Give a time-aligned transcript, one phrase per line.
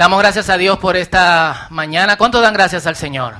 [0.00, 2.16] Damos gracias a Dios por esta mañana.
[2.16, 3.34] ¿Cuánto dan gracias al Señor?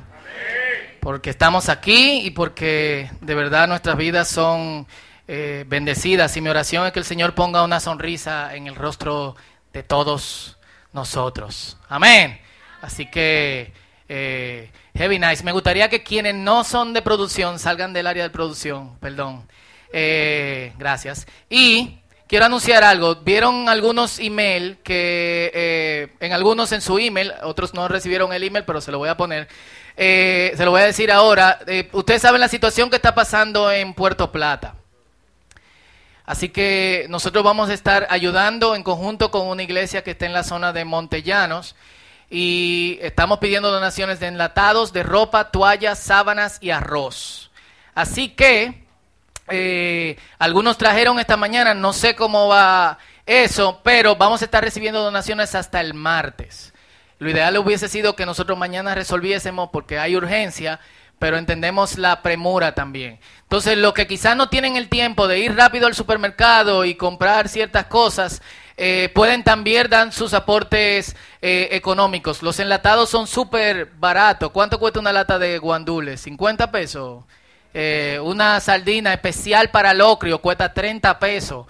[1.00, 4.86] Porque estamos aquí y porque de verdad nuestras vidas son
[5.26, 6.36] eh, bendecidas.
[6.36, 9.36] Y mi oración es que el Señor ponga una sonrisa en el rostro
[9.72, 10.58] de todos
[10.92, 11.78] nosotros.
[11.88, 12.38] Amén.
[12.82, 13.72] Así que,
[14.10, 15.42] eh, heavy nice.
[15.42, 18.98] Me gustaría que quienes no son de producción salgan del área de producción.
[18.98, 19.48] Perdón.
[19.94, 21.26] Eh, gracias.
[21.48, 21.99] Y
[22.30, 23.16] quiero anunciar algo.
[23.16, 28.64] Vieron algunos email que eh, en algunos en su email, otros no recibieron el email,
[28.64, 29.48] pero se lo voy a poner.
[29.96, 31.58] Eh, se lo voy a decir ahora.
[31.66, 34.76] Eh, ustedes saben la situación que está pasando en Puerto Plata.
[36.24, 40.32] Así que nosotros vamos a estar ayudando en conjunto con una iglesia que está en
[40.32, 41.74] la zona de Montellanos
[42.30, 47.50] y estamos pidiendo donaciones de enlatados, de ropa, toallas, sábanas y arroz.
[47.92, 48.84] Así que
[49.50, 55.02] eh, algunos trajeron esta mañana, no sé cómo va eso, pero vamos a estar recibiendo
[55.02, 56.72] donaciones hasta el martes.
[57.18, 60.80] Lo ideal hubiese sido que nosotros mañana resolviésemos porque hay urgencia,
[61.18, 63.20] pero entendemos la premura también.
[63.42, 67.48] Entonces, los que quizás no tienen el tiempo de ir rápido al supermercado y comprar
[67.48, 68.40] ciertas cosas,
[68.78, 72.42] eh, pueden también dar sus aportes eh, económicos.
[72.42, 74.50] Los enlatados son súper baratos.
[74.50, 76.26] ¿Cuánto cuesta una lata de guandules?
[76.26, 77.24] ¿50 pesos?
[77.72, 81.66] Eh, una sardina especial para locrio cuesta 30 pesos.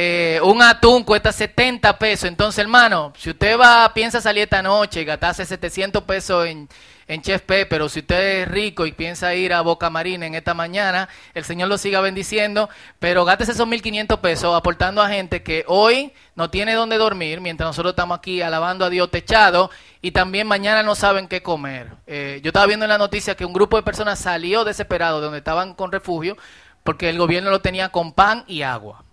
[0.00, 2.28] Eh, un atún cuesta 70 pesos.
[2.28, 6.68] Entonces, hermano, si usted va, piensa salir esta noche y gastarse 700 pesos en,
[7.08, 10.36] en Chef P, pero si usted es rico y piensa ir a Boca Marina en
[10.36, 12.68] esta mañana, el Señor lo siga bendiciendo,
[13.00, 17.66] pero gástese esos 1.500 pesos aportando a gente que hoy no tiene dónde dormir, mientras
[17.66, 19.68] nosotros estamos aquí alabando a Dios techado,
[20.00, 21.88] y también mañana no saben qué comer.
[22.06, 25.24] Eh, yo estaba viendo en la noticia que un grupo de personas salió desesperado de
[25.24, 26.36] donde estaban con refugio,
[26.84, 29.07] porque el gobierno lo tenía con pan y agua.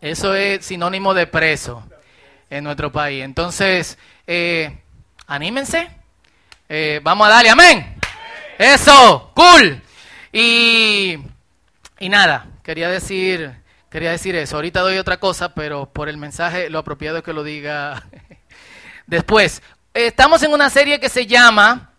[0.00, 1.84] Eso es sinónimo de preso
[2.48, 3.22] en nuestro país.
[3.22, 4.78] Entonces, eh,
[5.26, 5.90] anímense.
[6.68, 7.96] Eh, vamos a darle, amén.
[8.58, 9.82] Eso, cool.
[10.32, 11.18] Y,
[11.98, 13.52] y nada, quería decir,
[13.90, 14.56] quería decir eso.
[14.56, 18.02] Ahorita doy otra cosa, pero por el mensaje lo apropiado es que lo diga
[19.06, 19.62] después.
[19.92, 21.90] Estamos en una serie que se llama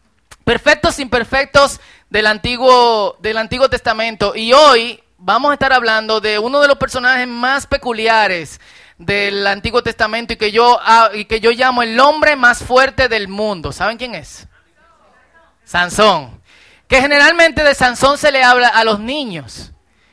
[0.44, 6.59] Perfectos Imperfectos del Antiguo, del Antiguo Testamento y hoy vamos a estar hablando de uno
[6.59, 8.59] de los personajes más peculiares
[8.98, 13.08] del Antiguo Testamento y que yo, ah, y que yo llamo el hombre más fuerte
[13.08, 13.72] del mundo.
[13.72, 14.48] ¿Saben quién es?
[15.64, 16.42] Sansón.
[16.88, 19.72] Que generalmente de Sansón se le habla a los niños.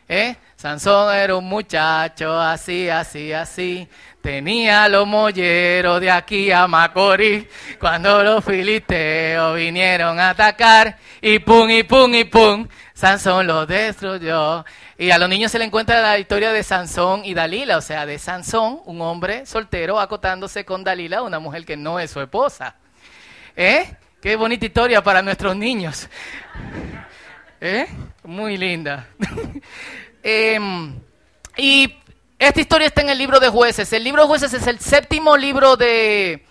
[0.08, 0.36] ¿eh?
[0.56, 3.88] Sansón era un muchacho así, así, así.
[4.20, 7.46] Tenía los molleros de aquí a Macorís.
[7.80, 10.98] Cuando los filisteos vinieron a atacar.
[11.20, 12.68] Y pum, y pum, y pum.
[12.98, 14.64] Sansón los destruyó.
[14.98, 18.04] Y a los niños se le encuentra la historia de Sansón y Dalila, o sea,
[18.06, 22.74] de Sansón, un hombre soltero acotándose con Dalila, una mujer que no es su esposa.
[23.54, 23.94] ¿Eh?
[24.20, 26.08] Qué bonita historia para nuestros niños.
[27.60, 27.86] ¿Eh?
[28.24, 29.06] Muy linda.
[30.24, 30.58] eh,
[31.56, 31.94] y
[32.36, 33.92] esta historia está en el libro de jueces.
[33.92, 36.47] El libro de jueces es el séptimo libro de,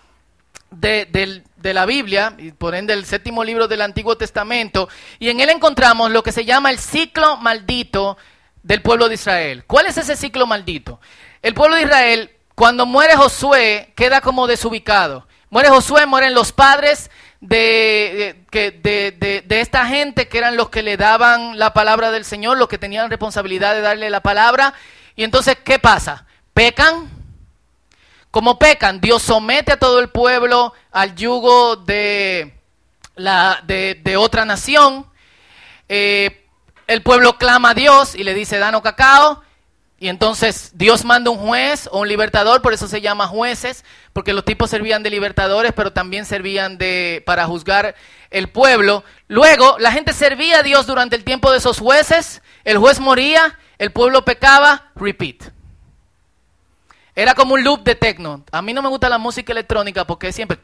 [0.70, 5.30] de, de, de, la Biblia, y por ende el séptimo libro del Antiguo Testamento, y
[5.30, 8.16] en él encontramos lo que se llama el ciclo maldito
[8.62, 9.64] del pueblo de Israel.
[9.66, 11.00] ¿Cuál es ese ciclo maldito?
[11.42, 15.26] El pueblo de Israel, cuando muere Josué, queda como desubicado.
[15.50, 20.82] Muere Josué, mueren los padres de, de, de, de, esta gente que eran los que
[20.82, 24.74] le daban la palabra del Señor, los que tenían responsabilidad de darle la palabra.
[25.16, 26.26] Y entonces, ¿qué pasa?
[26.52, 27.17] Pecan.
[28.30, 32.58] Como pecan, Dios somete a todo el pueblo al yugo de,
[33.16, 35.06] la, de, otra nación.
[35.88, 36.46] Eh,
[36.86, 39.42] el pueblo clama a Dios y le dice, danos cacao.
[40.00, 44.32] Y entonces Dios manda un juez o un libertador, por eso se llama jueces, porque
[44.32, 47.96] los tipos servían de libertadores, pero también servían de para juzgar
[48.30, 49.02] el pueblo.
[49.26, 53.58] Luego, la gente servía a Dios durante el tiempo de esos jueces, el juez moría,
[53.78, 55.50] el pueblo pecaba, repeat.
[57.18, 58.44] Era como un loop de techno.
[58.52, 60.56] A mí no me gusta la música electrónica porque siempre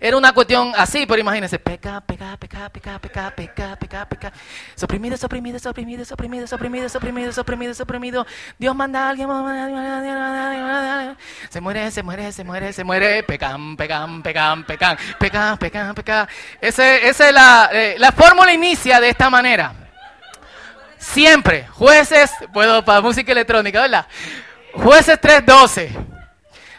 [0.00, 4.32] era una cuestión así, pero imagínense, peca, peca, peca, peca, peca, peca, peca, peca,
[4.74, 8.26] suprimido, suprimido, suprimido, suprimido, suprimido, suprimido, suprimido, suprimido.
[8.58, 9.28] Dios manda a alguien,
[11.50, 16.28] se muere, se muere, se muere, se muere, pecan, pecan, pecan, pecan, pecan, pecan, pecan.
[16.60, 19.72] Esa es la, eh, la fórmula inicia de esta manera.
[20.98, 24.06] Siempre, jueces, puedo para música electrónica, ¿verdad?
[24.74, 26.17] Jueces 3.12.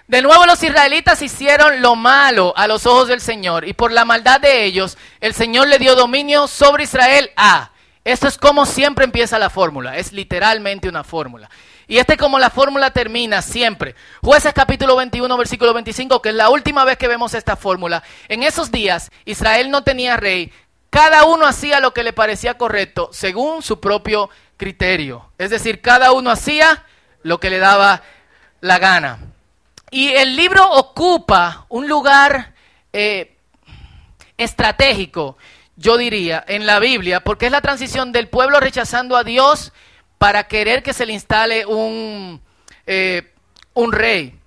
[0.09, 4.05] De nuevo los israelitas hicieron lo malo a los ojos del Señor y por la
[4.05, 7.69] maldad de ellos el Señor le dio dominio sobre Israel a
[8.03, 11.47] Esto es como siempre empieza la fórmula, es literalmente una fórmula.
[11.87, 13.93] Y esta es como la fórmula termina siempre.
[14.23, 18.01] Jueces capítulo 21, versículo 25, que es la última vez que vemos esta fórmula.
[18.29, 20.51] En esos días Israel no tenía rey,
[20.89, 25.31] cada uno hacía lo que le parecía correcto según su propio criterio.
[25.37, 26.83] Es decir, cada uno hacía
[27.21, 28.01] lo que le daba
[28.59, 29.28] la gana.
[29.91, 32.53] Y el libro ocupa un lugar
[32.93, 33.35] eh,
[34.37, 35.37] estratégico,
[35.75, 39.71] yo diría, en la Biblia, porque es la transición del pueblo rechazando a Dios
[40.17, 42.41] para querer que se le instale un,
[42.85, 43.33] eh,
[43.73, 44.37] un rey.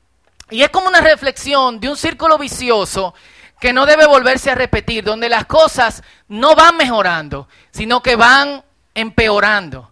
[0.50, 3.14] Y es como una reflexión de un círculo vicioso
[3.58, 8.62] que no debe volverse a repetir, donde las cosas no van mejorando, sino que van
[8.94, 9.91] empeorando.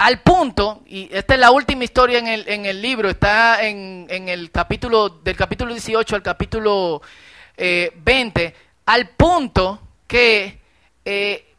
[0.00, 4.06] Al punto, y esta es la última historia en el, en el libro, está en,
[4.08, 7.02] en, el capítulo, del capítulo 18 al capítulo
[7.58, 8.54] 20, eh,
[8.86, 10.58] al punto que
[11.04, 11.54] eh,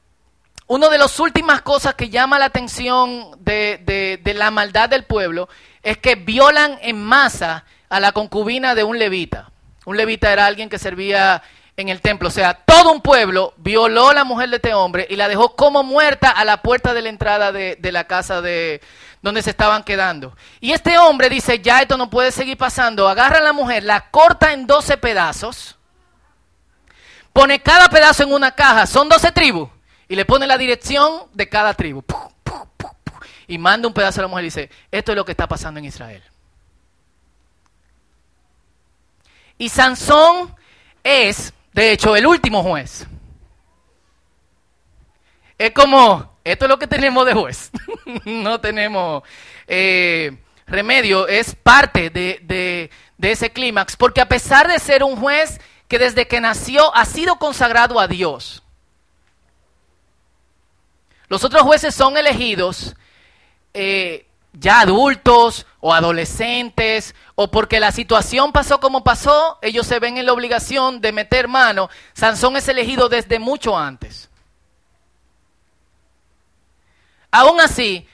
[0.65, 5.47] una de las últimas cosas que llama la atención de, de la maldad del pueblo
[5.83, 9.51] es que violan en masa a la concubina de un levita.
[9.85, 11.43] Un levita era alguien que servía
[11.81, 12.30] en el templo.
[12.30, 15.56] O sea, todo un pueblo violó a la mujer de este hombre y la dejó
[15.56, 18.81] como muerta a la puerta de la entrada de, la casa de
[19.22, 20.36] donde se estaban quedando.
[20.60, 23.07] Y este hombre dice, ya esto no puede seguir pasando.
[23.07, 25.78] Agarra a la mujer, la corta en 12 pedazos,
[27.33, 29.69] pone cada pedazo en una caja, son 12 tribus,
[30.07, 32.04] y le pone la dirección de cada tribu.
[33.48, 35.80] Y manda un pedazo a la mujer y dice, esto es lo que está pasando
[35.80, 36.24] en Israel.
[39.57, 40.56] Y Sansón
[41.04, 43.07] es, de hecho, el último juez.
[45.57, 47.71] Es como, esto es lo que tenemos de juez.
[48.25, 49.23] no tenemos
[49.68, 50.38] eh,
[50.68, 56.00] remedio, es parte de, de ese clímax, porque a pesar de ser un juez que
[56.00, 58.63] desde que nació ha sido consagrado a Dios,
[61.27, 62.95] los otros jueces son elegidos
[63.74, 70.18] eh, ya adultos o adolescentes, o porque la situación pasó como pasó, ellos se ven
[70.18, 71.89] en la obligación de meter mano.
[72.13, 74.30] Sansón es elegido desde mucho antes.
[77.31, 78.07] Aún así,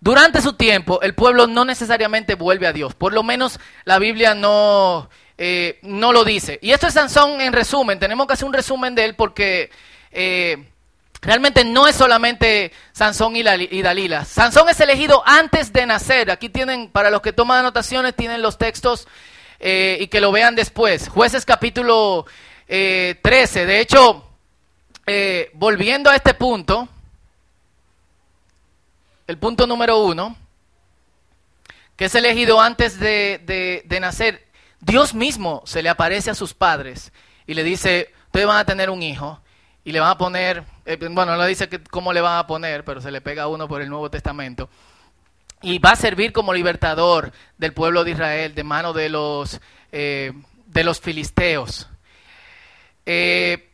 [0.00, 2.94] durante su tiempo, el pueblo no necesariamente vuelve a Dios.
[2.94, 5.08] Por lo menos la Biblia no,
[5.38, 6.58] eh, no lo dice.
[6.60, 8.00] Y esto es Sansón en resumen.
[8.00, 9.70] Tenemos que hacer un resumen de él porque...
[10.10, 10.70] Eh,
[11.24, 14.26] Realmente no es solamente Sansón y, Dalila.
[14.26, 16.30] Sansón es elegido antes de nacer.
[16.30, 19.08] Aquí tienen, para los que toman anotaciones, tienen los textos
[19.58, 21.08] eh, y que lo vean después.
[21.08, 22.26] Jueces capítulo
[22.66, 23.22] 13.
[23.62, 24.28] Eh, de hecho,
[25.06, 26.88] eh, volviendo a este punto,
[29.26, 30.36] el punto número uno,
[31.96, 34.46] que es elegido antes de, de nacer,
[34.80, 37.12] Dios mismo se le aparece a sus padres
[37.46, 39.40] y le dice, ustedes van a tener un hijo
[39.84, 42.84] y le van a poner, eh, bueno, no dice que, cómo le van a poner,
[42.84, 44.70] pero se le pega a uno por el Nuevo Testamento.
[45.60, 49.60] Y va a servir como libertador del pueblo de Israel de mano de los,
[49.92, 50.32] eh,
[50.66, 51.88] de los filisteos.
[53.06, 53.70] Eh,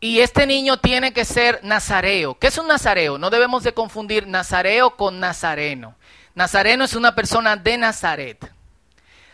[0.00, 2.36] y este niño tiene que ser nazareo.
[2.38, 3.18] ¿Qué es un nazareo?
[3.18, 5.96] No debemos de confundir nazareo con nazareno.
[6.34, 8.50] Nazareno es una persona de Nazaret.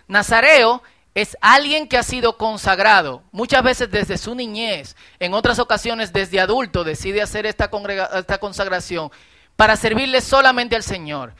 [0.09, 0.83] Nazareo
[1.21, 6.39] es alguien que ha sido consagrado, muchas veces desde su niñez, en otras ocasiones desde
[6.39, 7.69] adulto, decide hacer esta,
[8.15, 9.11] esta consagración
[9.57, 11.35] para servirle solamente al Señor.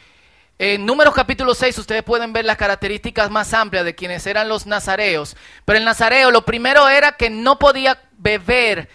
[0.59, 4.67] En Números capítulo 6 ustedes pueden ver las características más amplias de quienes eran los
[4.67, 8.89] nazareos, pero el nazareo lo primero era que no podía beber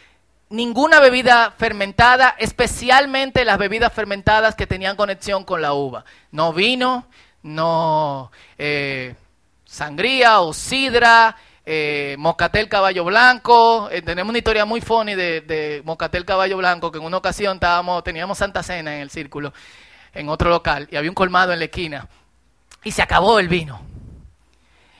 [0.49, 6.03] ninguna bebida fermentada, especialmente las bebidas fermentadas que tenían conexión con la uva.
[6.31, 7.07] No vino,
[7.41, 8.33] no...
[8.57, 9.15] Eh,
[9.73, 13.89] sangría o sidra, eh, Moscatel Caballo Blanco.
[13.91, 17.55] Eh, tenemos una historia muy funny de, de, Moscatel Caballo Blanco, que en una ocasión
[17.55, 19.51] estábamos, teníamos Santa Cena en el círculo,
[20.13, 22.07] en otro local, y había un colmado en la esquina.
[22.83, 23.81] Y se acabó el vino.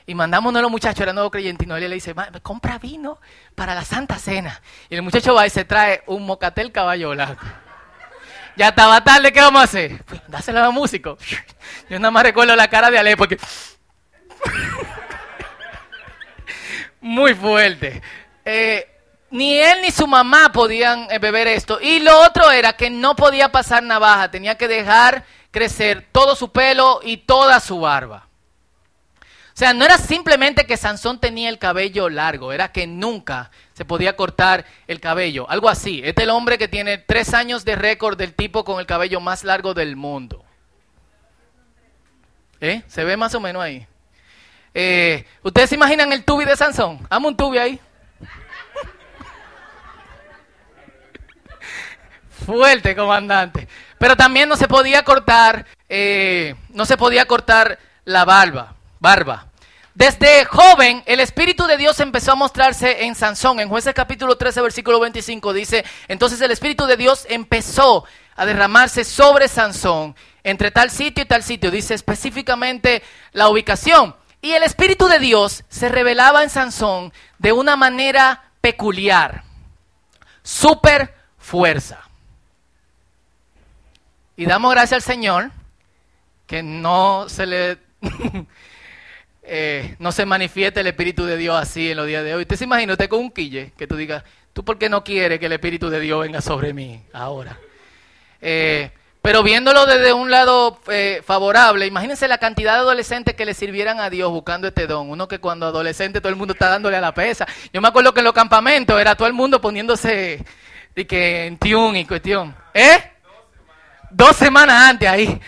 [0.08, 3.20] Y mandamos uno de los muchachos, era nuevo creyente, y le dice, compra vino
[3.53, 4.60] para la Santa Cena.
[4.89, 7.46] Y el muchacho va y se trae un Mocatel Caballo Blanco.
[8.56, 10.03] Ya estaba tarde, ¿qué vamos a hacer?
[10.03, 11.20] Pues dáselo a los músicos.
[11.89, 13.38] Yo nada más recuerdo la cara de Ale, porque
[17.01, 18.01] Muy fuerte.
[18.45, 18.88] Eh,
[19.29, 21.79] ni él ni su mamá podían eh, beber esto.
[21.81, 26.51] Y lo otro era que no podía pasar navaja, tenía que dejar crecer todo su
[26.51, 28.27] pelo y toda su barba.
[29.53, 33.85] O sea, no era simplemente que Sansón tenía el cabello largo, era que nunca se
[33.85, 35.47] podía cortar el cabello.
[35.50, 36.01] Algo así.
[36.03, 39.19] Este es el hombre que tiene tres años de récord del tipo con el cabello
[39.19, 40.43] más largo del mundo.
[42.62, 42.81] ¿Eh?
[42.88, 43.85] ¿Se ve más o menos ahí?
[44.74, 47.06] Eh, ¿Ustedes se imaginan el tubi de Sansón?
[47.10, 47.80] Amo un tubi ahí.
[52.46, 53.68] Fuerte, comandante.
[53.98, 59.48] Pero también no se podía cortar, eh, no se podía cortar la barba, barba.
[59.96, 63.60] Desde joven, el Espíritu de Dios empezó a mostrarse en Sansón.
[63.60, 68.03] En Jueces capítulo 13, versículo 25 dice, entonces el Espíritu de Dios empezó
[68.36, 71.70] a derramarse sobre Sansón entre tal sitio y tal sitio.
[71.70, 74.15] Dice específicamente la ubicación.
[74.43, 79.45] Y el Espíritu de Dios se revelaba en Sansón de una manera peculiar.
[80.43, 82.01] Super fuerza.
[84.35, 85.51] Y damos gracias al Señor
[86.45, 87.77] que no se le
[89.43, 92.41] eh, no se manifieste el Espíritu de Dios así en los días de hoy.
[92.41, 95.39] ¿Usted se imagina usted con un quille que tú digas, tú por qué no quieres
[95.39, 97.57] que el Espíritu de Dios venga sobre mí ahora?
[98.41, 98.91] Eh,
[99.24, 104.01] pero viéndolo desde un lado eh, favorable, imagínense la cantidad de adolescentes que le sirvieran
[104.01, 105.10] a Dios buscando este don.
[105.10, 107.48] Uno que cuando adolescente todo el mundo está dándole a la pesa.
[107.72, 110.44] Yo me acuerdo que en los campamentos era todo el mundo poniéndose
[110.94, 112.53] de que en tune y cuestión.
[112.74, 113.01] ¿Eh?
[114.12, 115.39] Dos semanas antes ahí.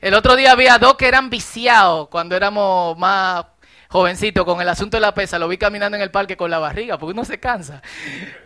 [0.00, 3.44] El otro día había dos que eran viciados cuando éramos más
[3.88, 6.58] jovencito con el asunto de la pesa, lo vi caminando en el parque con la
[6.58, 7.82] barriga, porque uno se cansa.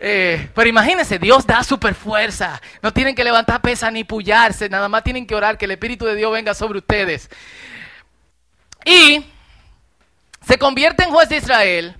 [0.01, 2.61] Eh, pero imagínense, Dios da super fuerza.
[2.83, 6.05] No tienen que levantar pesa ni pullarse, nada más tienen que orar que el Espíritu
[6.05, 7.31] de Dios venga sobre ustedes.
[8.85, 9.25] Y
[10.47, 11.97] se convierte en juez de Israel.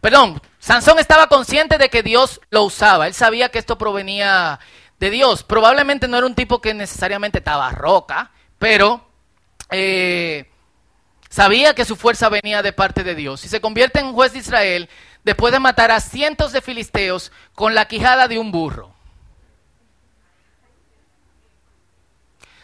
[0.00, 3.06] Perdón, Sansón estaba consciente de que Dios lo usaba.
[3.06, 4.58] Él sabía que esto provenía
[4.98, 5.42] de Dios.
[5.42, 9.08] Probablemente no era un tipo que necesariamente estaba roca, pero
[9.70, 10.51] eh,
[11.32, 14.40] Sabía que su fuerza venía de parte de Dios y se convierte en juez de
[14.40, 14.90] Israel
[15.24, 18.88] después de matar a cientos de filisteos con la quijada de un burro.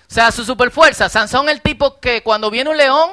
[0.02, 1.08] O sea, su superfuerza.
[1.08, 3.12] Sansón el tipo que cuando viene un león,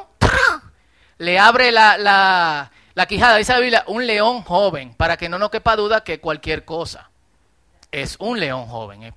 [1.20, 3.38] le abre la, la quijada.
[3.38, 7.12] Dice la Biblia, un león joven, para que no nos quepa duda que cualquier cosa
[7.94, 9.16] es un león joven.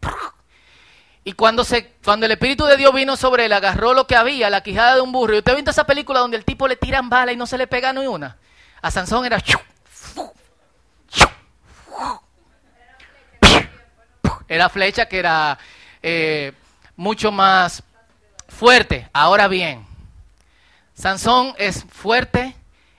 [1.29, 4.49] Y cuando, se, cuando el Espíritu de Dios vino sobre él, agarró lo que había,
[4.49, 5.35] la quijada de un burro.
[5.35, 7.59] ¿Y usted ha visto esa película donde el tipo le tiran bala y no se
[7.59, 8.39] le pega ni una?
[8.81, 9.37] A Sansón era...
[14.49, 15.59] Era flecha que era
[16.03, 16.55] eh,
[16.97, 17.83] mucho más
[18.49, 19.11] fuerte.
[19.13, 19.87] Ahora bien,
[20.95, 22.57] Sansón es fuerte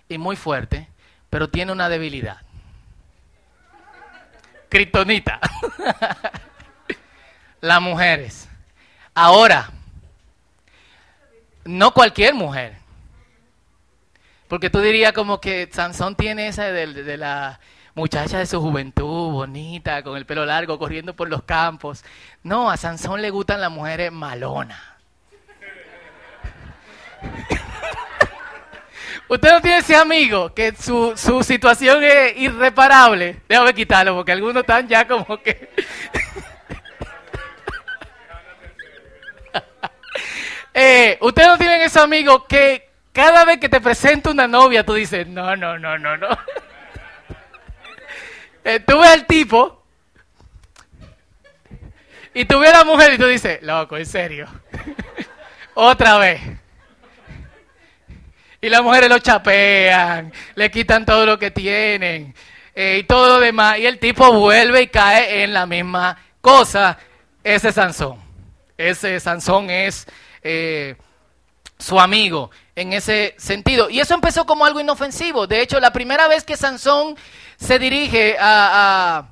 [0.08, 0.88] y muy fuerte,
[1.32, 2.38] pero tiene una debilidad.
[4.70, 5.40] Kryptonita.
[7.62, 8.48] las mujeres.
[9.14, 9.70] Ahora,
[11.66, 12.78] no cualquier mujer.
[14.48, 17.60] Porque tú dirías como que Sansón tiene esa de, la
[17.94, 22.04] muchacha de su juventud, bonita, con el pelo largo, corriendo por los campos.
[22.42, 24.82] No, a Sansón le gustan las mujeres malonas.
[29.28, 33.42] Usted no tiene ese amigo que su, su situación es irreparable.
[33.48, 35.70] Déjame quitarlo porque algunos están ya como que...
[40.72, 44.94] Eh, ustedes no tienen ese amigo que cada vez que te presenta una novia tú
[44.94, 46.28] dices, no, no, no, no, no.
[48.64, 49.84] Eh, tú ves al tipo
[52.34, 54.48] y tú ves a la mujer y tú dices, loco, en serio.
[55.74, 56.42] Otra vez.
[58.62, 62.36] Y las mujeres lo chapean, le quitan todo lo que tienen
[62.76, 63.80] eh, y todo lo demás.
[63.80, 66.98] Y el tipo vuelve y cae en la misma cosa.
[67.44, 68.29] Ese Sansón.
[68.80, 70.08] Ese Sansón es
[70.42, 70.96] eh,
[71.78, 73.90] su amigo en ese sentido.
[73.90, 75.48] Y eso empezó como algo inofensivo.
[75.48, 77.18] De hecho, la primera vez que Sansón
[77.58, 79.28] se dirige a,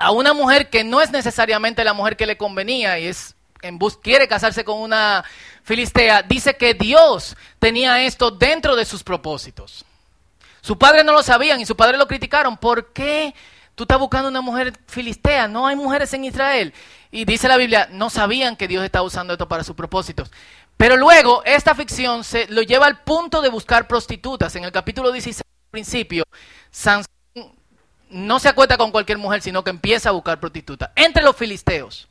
[0.00, 3.78] a, una mujer que no es necesariamente la mujer que le convenía y es en
[3.78, 5.24] bus quiere casarse con una
[5.62, 9.84] filistea, dice que Dios tenía esto dentro de sus propósitos.
[10.60, 12.56] Su padre no lo sabían y su padre lo criticaron.
[12.56, 13.32] ¿Por qué
[13.76, 15.46] tú estás buscando una mujer filistea?
[15.46, 16.74] No hay mujeres en Israel.
[17.10, 20.30] Y dice la Biblia, no sabían que Dios estaba usando esto para sus propósitos.
[20.76, 24.54] Pero luego esta ficción se lo lleva al punto de buscar prostitutas.
[24.56, 26.24] En el capítulo 16, al principio,
[26.70, 27.06] Sansón
[28.10, 32.08] no se acuesta con cualquier mujer, sino que empieza a buscar prostitutas entre los filisteos.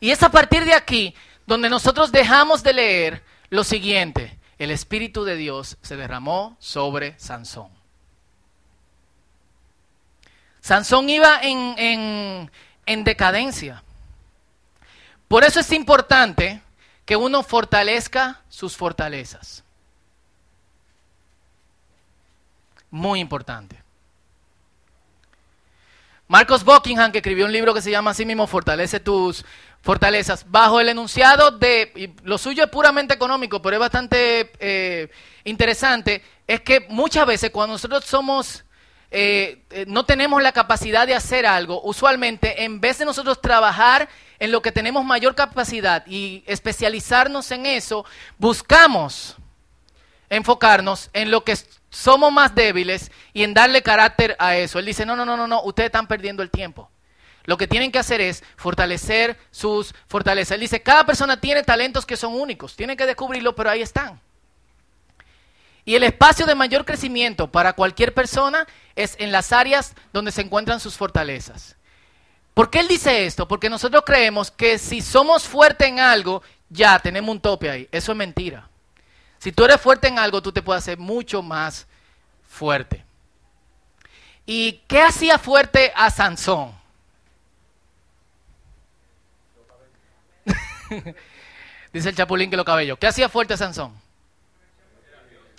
[0.00, 1.14] Y es a partir de aquí
[1.46, 4.38] donde nosotros dejamos de leer lo siguiente.
[4.58, 7.68] El Espíritu de Dios se derramó sobre Sansón.
[10.60, 12.50] Sansón iba en, en,
[12.86, 13.82] en decadencia.
[15.28, 16.60] Por eso es importante
[17.04, 19.64] que uno fortalezca sus fortalezas.
[22.90, 23.82] Muy importante.
[26.28, 29.44] Marcos Buckingham, que escribió un libro que se llama así mismo Fortalece tus
[29.82, 35.10] fortalezas, bajo el enunciado de, lo suyo es puramente económico, pero es bastante eh,
[35.44, 38.64] interesante, es que muchas veces cuando nosotros somos
[39.14, 44.08] eh, eh, no tenemos la capacidad de hacer algo, usualmente en vez de nosotros trabajar
[44.38, 48.06] en lo que tenemos mayor capacidad y especializarnos en eso,
[48.38, 49.36] buscamos
[50.30, 51.58] enfocarnos en lo que
[51.90, 54.78] somos más débiles y en darle carácter a eso.
[54.78, 56.90] Él dice, no, no, no, no, no, ustedes están perdiendo el tiempo.
[57.44, 60.52] Lo que tienen que hacer es fortalecer sus fortalezas.
[60.52, 64.18] Él dice, cada persona tiene talentos que son únicos, tienen que descubrirlo, pero ahí están.
[65.84, 70.42] Y el espacio de mayor crecimiento para cualquier persona es en las áreas donde se
[70.42, 71.76] encuentran sus fortalezas.
[72.54, 73.48] ¿Por qué él dice esto?
[73.48, 77.88] Porque nosotros creemos que si somos fuertes en algo, ya tenemos un tope ahí.
[77.90, 78.68] Eso es mentira.
[79.38, 81.86] Si tú eres fuerte en algo, tú te puedes hacer mucho más
[82.46, 83.04] fuerte.
[84.46, 86.72] ¿Y qué hacía fuerte a Sansón?
[91.92, 92.98] Dice el chapulín que lo cabello.
[92.98, 94.01] ¿Qué hacía fuerte a Sansón?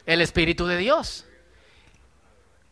[0.05, 1.25] El Espíritu de Dios.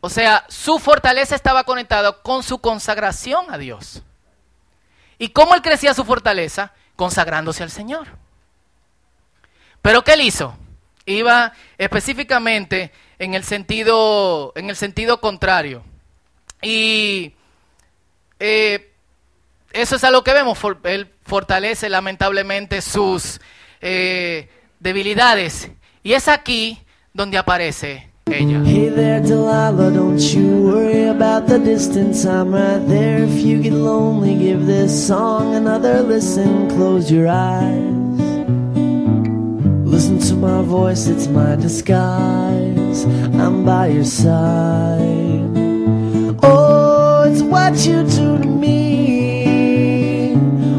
[0.00, 4.02] O sea, su fortaleza estaba conectada con su consagración a Dios.
[5.18, 6.72] ¿Y cómo él crecía su fortaleza?
[6.96, 8.08] Consagrándose al Señor.
[9.80, 10.56] Pero ¿qué él hizo?
[11.06, 15.84] Iba específicamente en el sentido, en el sentido contrario.
[16.60, 17.34] Y
[18.40, 18.92] eh,
[19.72, 20.58] eso es algo que vemos.
[20.82, 23.40] Él fortalece lamentablemente sus
[23.80, 25.70] eh, debilidades.
[26.02, 26.82] Y es aquí
[27.14, 28.64] donde aparece ella.
[28.64, 32.24] Hey there, Delilah, don't you worry about the distance.
[32.24, 33.24] I'm right there.
[33.24, 36.68] If you get lonely, give this song another listen.
[36.70, 38.20] Close your eyes.
[39.84, 43.04] Listen to my voice, it's my disguise.
[43.34, 45.50] I'm by your side.
[46.42, 50.34] Oh, it's what you do to me.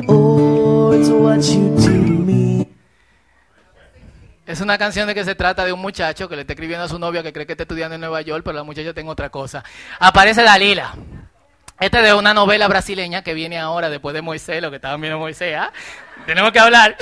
[0.08, 1.73] Oh, it's what you.
[4.54, 6.88] Es una canción de que se trata de un muchacho que le está escribiendo a
[6.88, 9.32] su novia que cree que está estudiando en Nueva York, pero la muchacha tiene otra
[9.32, 9.64] cosa.
[9.98, 10.94] Aparece Dalila.
[11.80, 14.96] Este es de una novela brasileña que viene ahora después de Moisés, lo que estaba
[14.98, 15.56] viendo Moisés.
[15.58, 15.74] ¿ah?
[16.28, 16.96] Tenemos que hablar.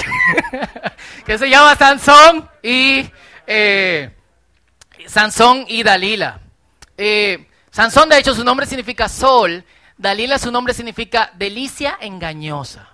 [1.26, 3.12] que se llama Sansón y
[3.46, 4.16] eh,
[5.08, 6.40] Sansón y Dalila.
[6.98, 9.66] Eh, Sansón, de hecho, su nombre significa sol.
[9.98, 12.92] Dalila, su nombre significa delicia engañosa.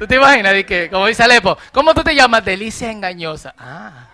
[0.00, 0.64] ¿Tú te imaginas?
[0.64, 2.42] Que, como dice Alepo, ¿cómo tú te llamas?
[2.42, 3.54] Delicia engañosa.
[3.58, 4.08] Ah.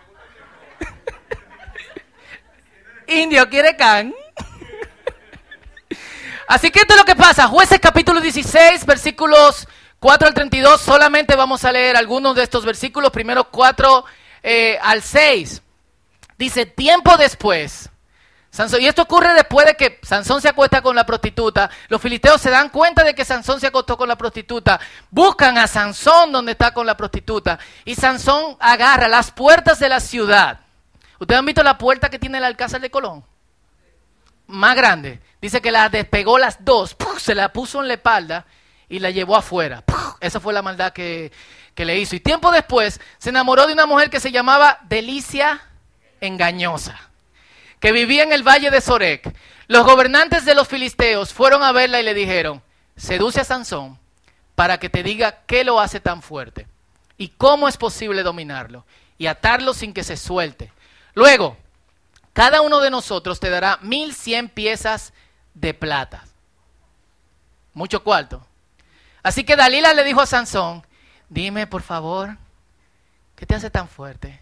[3.06, 4.12] Indio quiere can.
[6.48, 7.46] Así que esto es lo que pasa.
[7.46, 9.68] Jueces capítulo 16, versículos
[10.00, 10.80] 4 al 32.
[10.80, 13.12] Solamente vamos a leer algunos de estos versículos.
[13.12, 14.04] Primero 4
[14.42, 15.62] eh, al 6.
[16.36, 17.90] Dice, tiempo después
[18.78, 21.68] y esto ocurre después de que Sansón se acuesta con la prostituta.
[21.88, 24.80] Los filisteos se dan cuenta de que Sansón se acostó con la prostituta.
[25.10, 27.58] Buscan a Sansón donde está con la prostituta.
[27.84, 30.60] Y Sansón agarra las puertas de la ciudad.
[31.18, 33.24] ¿Ustedes han visto la puerta que tiene el alcázar de Colón?
[34.46, 35.20] Más grande.
[35.40, 36.96] Dice que la despegó las dos.
[37.18, 38.46] Se la puso en la espalda
[38.88, 39.84] y la llevó afuera.
[40.20, 41.30] Esa fue la maldad que,
[41.74, 42.16] que le hizo.
[42.16, 45.60] Y tiempo después se enamoró de una mujer que se llamaba Delicia
[46.20, 47.06] Engañosa
[47.80, 49.34] que vivía en el valle de Sorek,
[49.68, 52.62] los gobernantes de los filisteos fueron a verla y le dijeron,
[52.96, 53.98] seduce a Sansón
[54.54, 56.66] para que te diga qué lo hace tan fuerte
[57.18, 58.84] y cómo es posible dominarlo
[59.18, 60.72] y atarlo sin que se suelte.
[61.14, 61.56] Luego,
[62.32, 65.12] cada uno de nosotros te dará mil cien piezas
[65.54, 66.24] de plata.
[67.72, 68.46] Mucho cuarto.
[69.22, 70.86] Así que Dalila le dijo a Sansón,
[71.28, 72.36] dime por favor,
[73.34, 74.40] ¿qué te hace tan fuerte?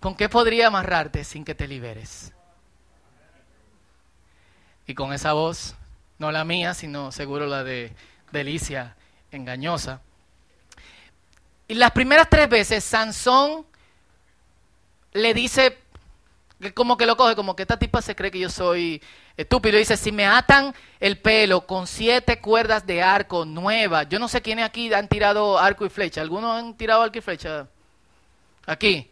[0.00, 2.32] ¿Con qué podría amarrarte sin que te liberes?
[4.86, 5.74] Y con esa voz,
[6.18, 7.92] no la mía, sino seguro la de
[8.32, 8.96] Delicia,
[9.30, 10.00] engañosa.
[11.68, 13.66] Y las primeras tres veces Sansón
[15.12, 15.78] le dice,
[16.74, 19.02] como que lo coge, como que esta tipa se cree que yo soy
[19.36, 19.76] estúpido.
[19.76, 24.40] Dice, si me atan el pelo con siete cuerdas de arco nuevas, yo no sé
[24.40, 26.22] quiénes aquí han tirado arco y flecha.
[26.22, 27.68] ¿Algunos han tirado arco y flecha?
[28.66, 29.10] Aquí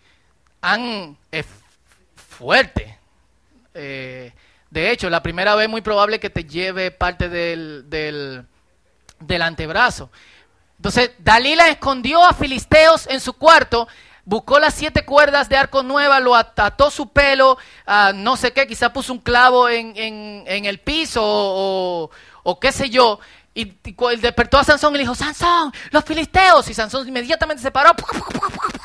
[0.61, 1.47] han es
[2.15, 2.99] fuerte.
[3.75, 4.33] Eh,
[4.71, 8.45] de hecho, la primera vez muy probable que te lleve parte del, del,
[9.21, 10.11] del antebrazo.
[10.77, 13.89] Entonces, Dalila escondió a Filisteos en su cuarto,
[14.25, 17.59] buscó las siete cuerdas de arco nueva, lo ató su pelo,
[18.15, 22.11] no sé qué, quizá puso un clavo en, en, el piso o,
[22.45, 23.19] o, qué sé yo,
[23.55, 26.69] y, y, despertó a Sansón y le dijo, Sansón, los filisteos.
[26.69, 27.91] Y Sansón inmediatamente se paró.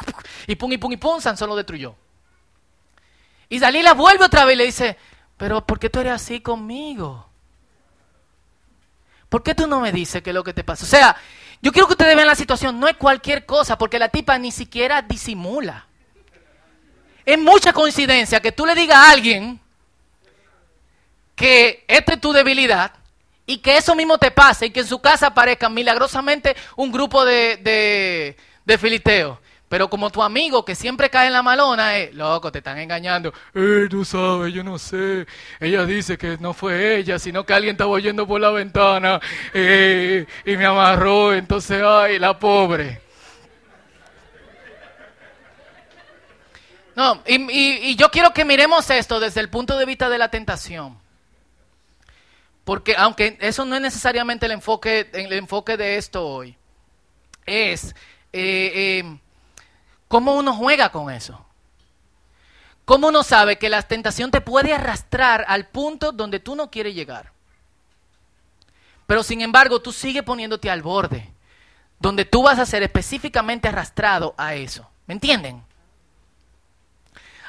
[0.48, 1.96] Y pum, y pum, y pum, Sansón lo destruyó.
[3.50, 4.98] Y Dalila vuelve otra vez y le dice,
[5.38, 7.30] pero ¿por qué tú eres así conmigo?
[9.30, 10.86] ¿Por qué tú no me dices qué es lo que te pasa?
[10.86, 11.16] O sea,
[11.62, 14.52] yo quiero que ustedes vean la situación, no es cualquier cosa, porque la tipa ni
[14.52, 15.88] siquiera disimula.
[17.26, 19.60] es mucha coincidencia que tú le digas a alguien
[21.36, 22.94] que esta es tu debilidad
[23.46, 27.26] y que eso mismo te pase y que en su casa aparezca milagrosamente un grupo
[27.26, 29.40] de, de, de filisteos.
[29.74, 33.34] Pero como tu amigo que siempre cae en la malona, eh, loco, te están engañando.
[33.56, 35.26] Eh, tú sabes, yo no sé.
[35.60, 39.20] Ella dice que no fue ella, sino que alguien estaba oyendo por la ventana
[39.52, 41.34] eh, y me amarró.
[41.34, 43.02] Entonces, ay, la pobre.
[46.96, 51.00] No, y, yo quiero que miremos esto desde el punto de vista de la tentación.
[52.64, 56.56] Porque aunque eso no es necesariamente el enfoque, el enfoque de esto hoy,
[57.48, 57.96] es
[58.32, 59.18] eh,
[60.14, 61.44] cómo uno juega con eso.
[62.86, 66.94] Cómo uno sabe que la tentación te puede arrastrar al punto donde tú no quieres
[66.94, 67.32] llegar.
[69.08, 71.34] Pero sin embargo, tú sigues poniéndote al borde,
[71.98, 74.88] donde tú vas a ser específicamente arrastrado a eso.
[75.08, 75.64] ¿Me entienden?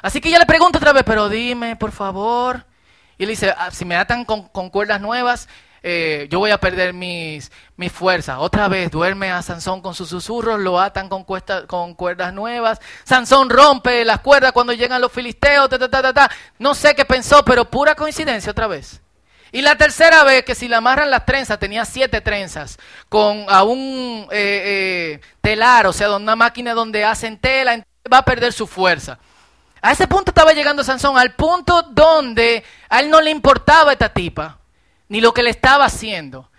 [0.01, 2.65] Así que ya le pregunto otra vez, pero dime, por favor,
[3.19, 5.47] y le dice, ah, si me atan con, cuerdas nuevas,
[5.87, 8.37] eh, yo voy a perder mis, mis fuerzas.
[8.39, 11.23] Otra vez duerme a Sansón con sus susurros, lo atan con,
[11.67, 12.79] con cuerdas nuevas.
[13.03, 15.69] Sansón rompe las cuerdas cuando llegan los filisteos.
[15.69, 18.99] Ta, ta, ta, no sé qué pensó, pero pura coincidencia otra vez.
[19.51, 23.61] Y la tercera vez que si le amarran las trenzas, tenía siete trenzas, con a
[23.61, 28.65] un eh, eh, telar, o sea, una máquina donde hacen tela, va a perder su
[28.65, 29.19] fuerza.
[29.83, 34.09] A ese punto estaba llegando Sansón, al punto donde a él no le importaba esta
[34.09, 34.57] tipa,
[35.09, 36.49] ni lo que le estaba haciendo.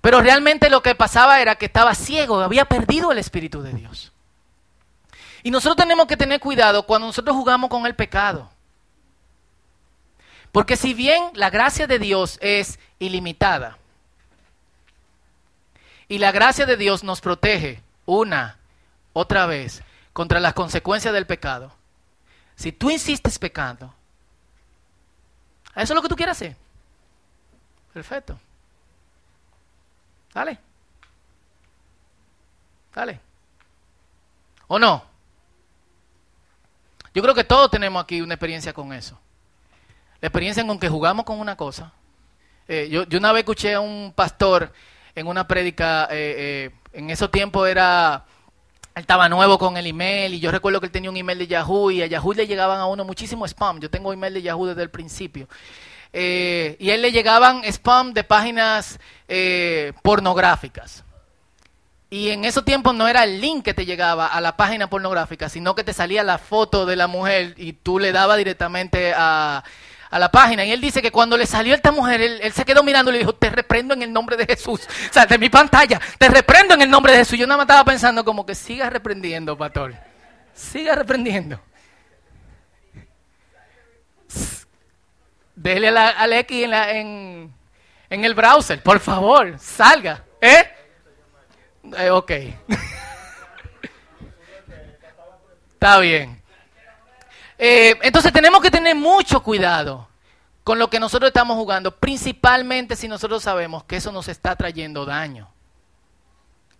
[0.00, 4.12] Pero realmente lo que pasaba era que estaba ciego, había perdido el Espíritu de Dios.
[5.42, 8.50] Y nosotros tenemos que tener cuidado cuando nosotros jugamos con el pecado.
[10.52, 13.78] Porque si bien la gracia de Dios es ilimitada,
[16.08, 18.58] y la gracia de Dios nos protege una,
[19.12, 21.72] otra vez, contra las consecuencias del pecado,
[22.56, 23.92] si tú insistes pecando,
[25.74, 26.56] ¿eso es lo que tú quieres hacer?
[27.94, 28.38] Perfecto.
[30.34, 30.58] Dale.
[32.92, 33.20] Dale.
[34.66, 35.04] ¿O no?
[37.14, 39.18] Yo creo que todos tenemos aquí una experiencia con eso.
[40.20, 41.92] La experiencia con que jugamos con una cosa.
[42.66, 44.72] Eh, yo, una vez escuché a un pastor
[45.14, 48.24] en una prédica, eh, eh, en esos tiempos era
[48.94, 51.48] él estaba nuevo con el email y yo recuerdo que él tenía un email de
[51.48, 53.80] Yahoo y a Yahoo le llegaban a uno muchísimo spam.
[53.80, 55.48] Yo tengo email de Yahoo desde el principio.
[56.16, 61.02] Eh, y a él le llegaban spam de páginas eh, pornográficas.
[62.08, 65.48] Y en esos tiempos no era el link que te llegaba a la página pornográfica,
[65.48, 69.64] sino que te salía la foto de la mujer y tú le dabas directamente a,
[70.14, 72.64] a la página y él dice que cuando le salió a esta mujer, él, se
[72.64, 74.82] quedó mirando y le dijo, te reprendo en el nombre de Jesús.
[75.10, 77.36] O sea, de mi pantalla, te reprendo en el nombre de Jesús.
[77.36, 79.92] Yo nada más estaba pensando como que siga reprendiendo, pastor.
[80.54, 81.60] Siga reprendiendo.
[85.54, 87.54] Dele al X en,
[88.10, 90.24] el browser, por favor, salga.
[90.40, 90.68] ¿Eh?
[91.96, 92.30] eh ok.
[95.74, 96.42] Está bien.
[97.58, 100.08] Eh, entonces tenemos que tener mucho cuidado
[100.64, 105.04] con lo que nosotros estamos jugando, principalmente si nosotros sabemos que eso nos está trayendo
[105.04, 105.52] daño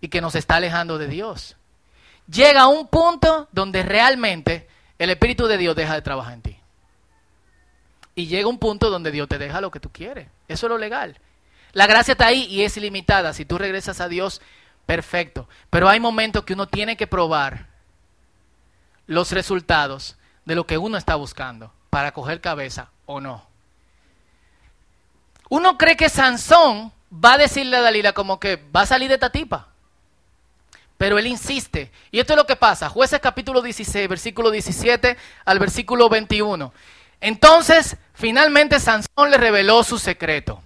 [0.00, 1.56] y que nos está alejando de Dios.
[2.26, 4.66] Llega un punto donde realmente
[4.98, 6.58] el Espíritu de Dios deja de trabajar en ti.
[8.14, 10.29] Y llega un punto donde Dios te deja lo que tú quieres.
[10.48, 11.18] Eso es lo legal.
[11.72, 13.33] La gracia está ahí y es ilimitada.
[13.33, 14.40] Si tú regresas a Dios,
[14.87, 15.48] perfecto.
[15.70, 17.66] Pero hay momentos que uno tiene que probar
[19.07, 23.46] los resultados de lo que uno está buscando para coger cabeza o no.
[25.48, 29.14] Uno cree que Sansón va a decirle a Dalila como que va a salir de
[29.14, 29.68] esta tipa.
[30.96, 31.90] Pero él insiste.
[32.11, 32.88] Y esto es lo que pasa.
[32.88, 36.72] Jueces capítulo 16, versículo 17 al versículo 21.
[37.24, 40.60] Entonces, finalmente Sansón le reveló su secreto.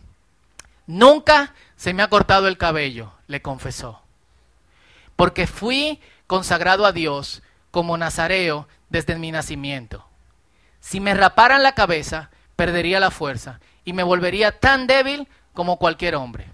[0.88, 4.03] Nunca se me ha cortado el cabello, le confesó.
[5.14, 10.05] Porque fui consagrado a Dios como nazareo desde mi nacimiento.
[10.81, 16.16] Si me raparan la cabeza, perdería la fuerza y me volvería tan débil como cualquier
[16.16, 16.49] hombre.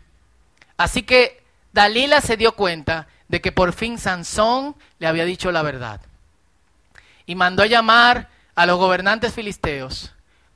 [0.76, 5.62] Así que Dalila se dio cuenta de que por fin Sansón le había dicho la
[5.62, 6.02] verdad.
[7.24, 10.12] Y mandó a llamar a los gobernantes filisteos.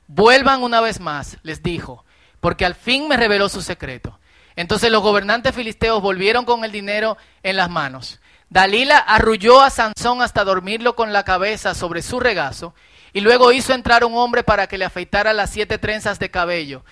[0.07, 2.05] Vuelvan una vez más, les dijo,
[2.39, 4.19] porque al fin me reveló su secreto.
[4.55, 8.19] Entonces los gobernantes filisteos volvieron con el dinero en las manos.
[8.49, 12.73] Dalila arrulló a Sansón hasta dormirlo con la cabeza sobre su regazo
[13.13, 16.83] y luego hizo entrar un hombre para que le afeitara las siete trenzas de cabello.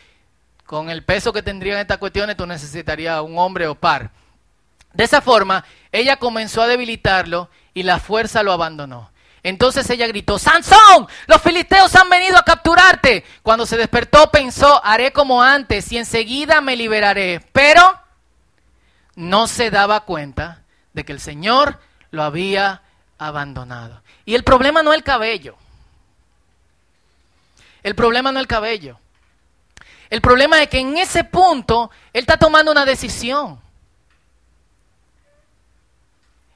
[0.65, 4.11] Con el peso que tendrían estas cuestiones, tú necesitarías un hombre o par.
[4.93, 9.11] De esa forma, ella comenzó a debilitarlo y la fuerza lo abandonó.
[9.43, 13.23] Entonces ella gritó, Sansón, los filisteos han venido a capturarte.
[13.43, 17.41] Cuando se despertó pensó, haré como antes y enseguida me liberaré.
[17.51, 17.99] Pero
[19.15, 21.79] no se daba cuenta de que el Señor
[22.11, 22.81] lo había
[23.17, 24.01] abandonado.
[24.25, 25.55] Y el problema no es el cabello.
[27.83, 28.99] El problema no es el cabello.
[30.09, 33.59] El problema es que en ese punto él está tomando una decisión.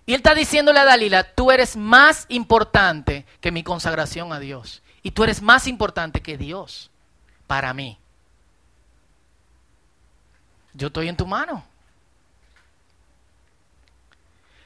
[0.05, 4.81] Y él está diciéndole a Dalila, tú eres más importante que mi consagración a Dios.
[5.03, 6.89] Y tú eres más importante que Dios
[7.47, 7.97] para mí.
[10.73, 11.63] Yo estoy en tu mano.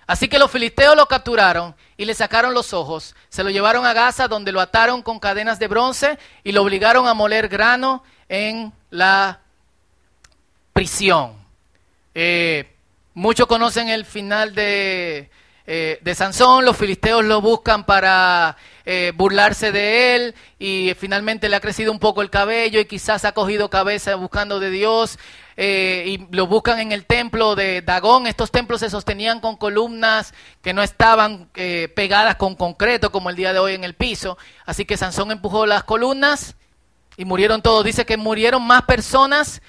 [0.07, 3.93] Así que los filisteos lo capturaron y le sacaron los ojos, se lo llevaron a
[3.93, 8.71] Gaza donde lo ataron con cadenas de bronce y lo obligaron a moler grano en
[8.91, 9.39] la
[10.73, 11.35] prisión.
[12.13, 12.74] Eh,
[13.15, 15.31] muchos conocen el final de,
[15.65, 21.55] eh, de Sansón, los filisteos lo buscan para eh, burlarse de él y finalmente le
[21.55, 25.17] ha crecido un poco el cabello y quizás ha cogido cabeza buscando de Dios
[25.57, 28.27] eh, y lo buscan en el templo de Dagón.
[28.27, 33.35] Estos templos se sostenían con columnas que no estaban eh, pegadas con concreto como el
[33.35, 34.37] día de hoy en el piso.
[34.65, 36.55] Así que Sansón empujó las columnas
[37.17, 37.85] y murieron todos.
[37.85, 39.61] Dice que murieron más personas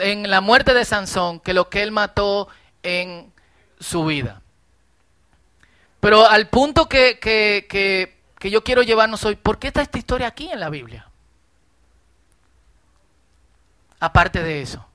[0.00, 2.48] en la muerte de Sansón que lo que él mató
[2.86, 3.32] en
[3.78, 4.42] su vida.
[6.00, 10.28] Pero al punto que, que, que, yo quiero llevarnos hoy, ¿por qué está esta historia
[10.28, 11.08] aquí en la Biblia?
[13.98, 14.86] Aparte de eso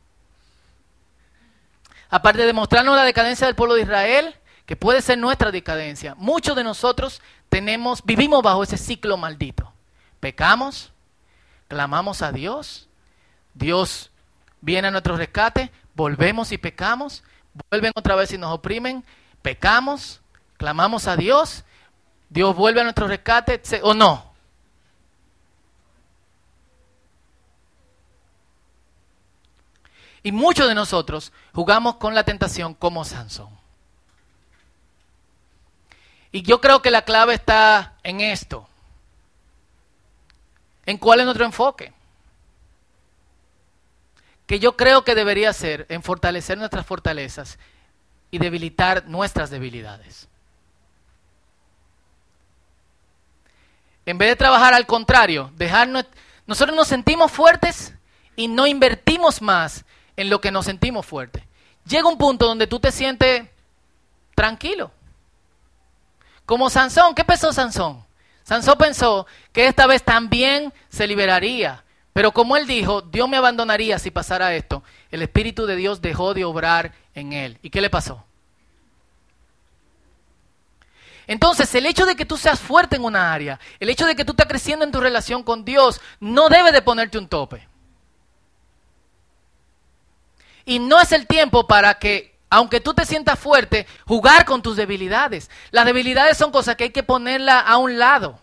[2.12, 6.56] aparte de mostrarnos la decadencia del pueblo de Israel, que puede ser nuestra decadencia, muchos
[6.56, 9.74] de nosotros tenemos, vivimos bajo ese ciclo maldito.
[10.20, 10.92] Pecamos,
[11.68, 12.90] clamamos a Dios,
[13.54, 14.12] Dios
[14.60, 17.24] viene a nuestro rescate, volvemos y pecamos,
[17.70, 19.04] vuelven otra vez y nos oprimen,
[19.42, 20.22] pecamos,
[20.58, 21.64] clamamos a Dios,
[22.30, 24.32] Dios vuelve a nuestro rescate, o no.
[30.24, 33.50] Y muchos de nosotros jugamos con la tentación como Sansón.
[36.32, 38.68] Y yo creo que la clave está en esto.
[40.86, 41.92] ¿En cuál es nuestro enfoque?
[44.52, 47.58] Que yo creo que debería ser en fortalecer nuestras fortalezas
[48.32, 50.28] y debilitar nuestras debilidades.
[54.06, 56.04] En vez de trabajar al contrario, dejarnos,
[56.48, 57.94] nosotros nos sentimos fuertes
[58.36, 59.86] y no invertimos más
[60.18, 61.44] en lo que nos sentimos fuertes.
[61.86, 63.48] Llega un punto donde tú te sientes
[64.36, 64.92] tranquilo.
[66.46, 68.06] Como Sansón, ¿qué pensó Sansón?
[68.44, 71.86] Sansón pensó que esta vez también se liberaría.
[72.14, 76.34] Pero como él dijo, Dios me abandonaría si pasara esto, el Espíritu de Dios dejó
[76.34, 77.58] de obrar en él.
[77.62, 78.26] ¿Y qué le pasó?
[81.28, 84.26] Entonces, el hecho de que tú seas fuerte en una área, el hecho de que
[84.26, 87.66] tú estés creciendo en tu relación con Dios, no debe de ponerte un tope.
[90.66, 94.76] Y no es el tiempo para que, aunque tú te sientas fuerte, jugar con tus
[94.76, 95.50] debilidades.
[95.72, 98.40] Las debilidades son cosas que hay que ponerla a un lado,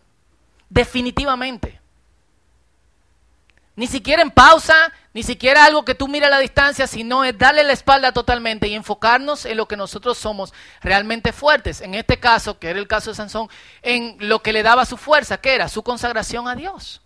[0.71, 1.78] definitivamente.
[3.79, 7.39] Ni siquiera en pausa, ni siquiera algo que tú mires a la distancia, sino es
[7.39, 11.81] darle la espalda totalmente y enfocarnos en lo que nosotros somos realmente fuertes.
[11.81, 13.49] En este caso, que era el caso de Sansón,
[13.83, 17.03] en lo que le daba su fuerza, que era su consagración a Dios.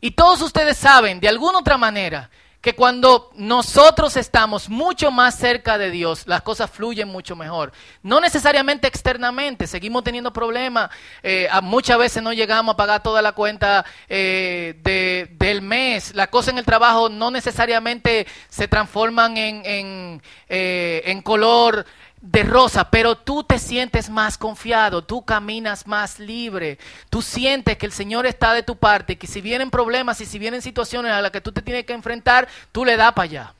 [0.00, 5.78] Y todos ustedes saben, de alguna otra manera, que cuando nosotros estamos mucho más cerca
[5.78, 7.72] de Dios, las cosas fluyen mucho mejor.
[8.02, 10.90] No necesariamente externamente, seguimos teniendo problemas,
[11.22, 16.52] eh, muchas veces no llegamos a pagar toda la cuenta eh, del mes, las cosas
[16.52, 21.86] en el trabajo no necesariamente se transforman en, en, eh, en color
[22.20, 26.78] de rosa, pero tú te sientes más confiado, tú caminas más libre,
[27.08, 30.38] tú sientes que el Señor está de tu parte, que si vienen problemas y si
[30.38, 33.54] vienen situaciones a las que tú te tienes que enfrentar, tú le das para allá.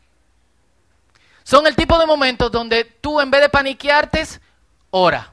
[1.42, 4.24] Son el tipo de momentos donde tú en vez de paniquearte,
[4.90, 5.32] ora.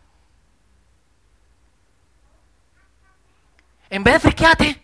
[3.89, 4.81] En vez de friquearte,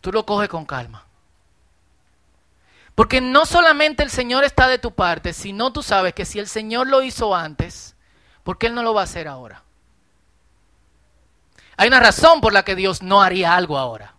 [0.00, 1.07] tú lo coges con calma.
[2.98, 6.48] Porque no solamente el Señor está de tu parte, sino tú sabes que si el
[6.48, 7.94] Señor lo hizo antes,
[8.42, 9.62] ¿por qué Él no lo va a hacer ahora?
[11.76, 14.14] Hay una razón por la que Dios no haría algo ahora.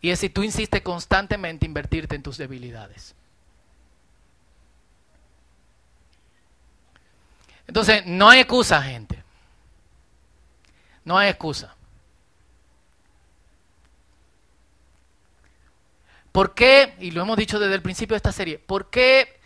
[0.00, 3.14] Y es si tú insistes constantemente en invertirte en tus debilidades.
[7.66, 9.22] Entonces, no hay excusa, gente.
[11.04, 11.76] No hay excusa.
[16.38, 19.40] ¿Por qué, y lo hemos dicho desde el principio de esta serie, por qué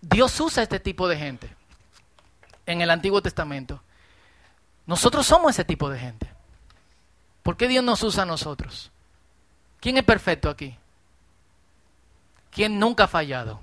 [0.00, 1.48] Dios usa este tipo de gente
[2.66, 3.80] en el Antiguo Testamento?
[4.86, 6.28] Nosotros somos ese tipo de gente.
[7.44, 8.90] ¿Por qué Dios nos usa a nosotros?
[9.78, 10.76] ¿Quién es perfecto aquí?
[12.50, 13.60] ¿Quién nunca ha fallado?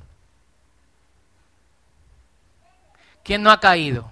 [3.26, 4.10] ¿Quién no ha caído?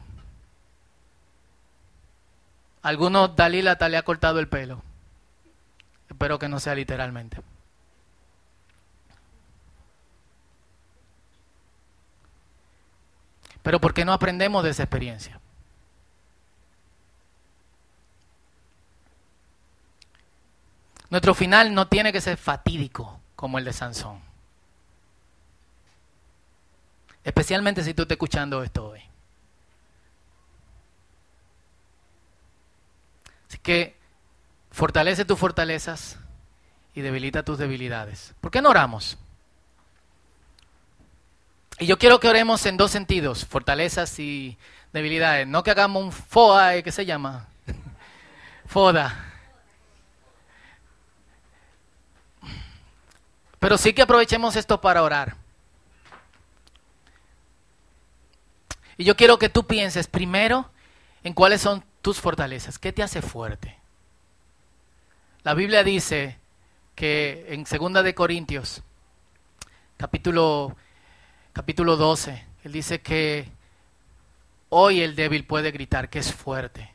[2.82, 4.84] Algunos Dalila hasta le ha cortado el pelo.
[6.10, 7.42] Espero que no sea literalmente.
[13.66, 15.40] Pero ¿por qué no aprendemos de esa experiencia?
[21.10, 24.22] Nuestro final no tiene que ser fatídico como el de Sansón.
[27.24, 29.02] Especialmente si tú estás escuchando esto hoy.
[33.50, 33.98] Así que
[34.70, 36.20] fortalece tus fortalezas
[36.94, 38.36] y debilita tus debilidades.
[38.42, 39.18] ¿Por qué no oramos?
[41.80, 44.58] Y yo quiero que oremos en dos sentidos, fortalezas y
[44.94, 45.46] debilidades.
[45.46, 47.48] No que hagamos un FOA, ¿qué se llama?
[48.66, 49.34] FODA.
[53.60, 55.36] Pero sí que aprovechemos esto para orar.
[58.98, 60.70] Y yo quiero que tú pienses primero
[61.24, 63.78] en cuáles son tus fortalezas, qué te hace fuerte.
[65.44, 66.38] La Biblia dice
[66.94, 68.84] que en Segunda de Corintios,
[69.98, 70.78] capítulo
[71.56, 73.50] capítulo 12, él dice que
[74.68, 76.94] hoy el débil puede gritar que es fuerte.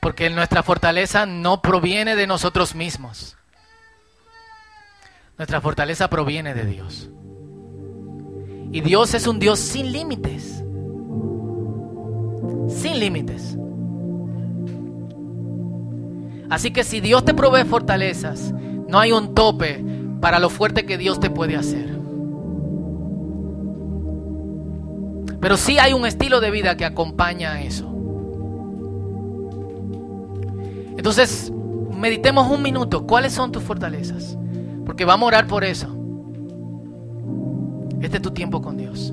[0.00, 3.36] Porque nuestra fortaleza no proviene de nosotros mismos.
[5.36, 7.10] Nuestra fortaleza proviene de Dios.
[8.70, 10.62] Y Dios es un Dios sin límites.
[12.68, 13.56] Sin límites.
[16.48, 18.52] Así que si Dios te provee fortalezas,
[18.88, 19.84] no hay un tope
[20.20, 21.96] para lo fuerte que Dios te puede hacer.
[25.40, 27.92] Pero sí hay un estilo de vida que acompaña a eso.
[30.96, 31.52] Entonces,
[31.92, 33.06] meditemos un minuto.
[33.06, 34.36] ¿Cuáles son tus fortalezas?
[34.84, 35.88] Porque vamos a orar por eso.
[38.00, 39.12] Este es tu tiempo con Dios.